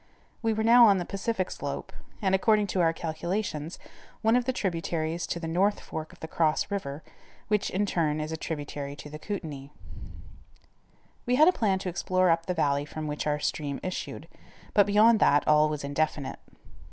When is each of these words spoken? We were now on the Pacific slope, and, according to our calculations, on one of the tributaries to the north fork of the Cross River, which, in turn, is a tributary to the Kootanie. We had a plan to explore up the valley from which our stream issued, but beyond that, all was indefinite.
We 0.41 0.51
were 0.51 0.63
now 0.63 0.87
on 0.87 0.97
the 0.97 1.05
Pacific 1.05 1.51
slope, 1.51 1.93
and, 2.23 2.33
according 2.33 2.65
to 2.73 2.81
our 2.81 2.91
calculations, 2.91 3.77
on 3.79 3.89
one 4.23 4.35
of 4.35 4.45
the 4.45 4.51
tributaries 4.51 5.27
to 5.27 5.39
the 5.39 5.47
north 5.47 5.79
fork 5.79 6.11
of 6.11 6.21
the 6.21 6.27
Cross 6.27 6.71
River, 6.71 7.03
which, 7.49 7.69
in 7.69 7.85
turn, 7.85 8.19
is 8.19 8.31
a 8.31 8.35
tributary 8.35 8.95
to 8.95 9.11
the 9.11 9.19
Kootanie. 9.19 9.69
We 11.27 11.35
had 11.35 11.47
a 11.47 11.51
plan 11.53 11.77
to 11.77 11.89
explore 11.89 12.31
up 12.31 12.47
the 12.47 12.55
valley 12.55 12.83
from 12.85 13.05
which 13.05 13.27
our 13.27 13.37
stream 13.39 13.79
issued, 13.83 14.27
but 14.73 14.87
beyond 14.87 15.19
that, 15.19 15.47
all 15.47 15.69
was 15.69 15.83
indefinite. 15.83 16.39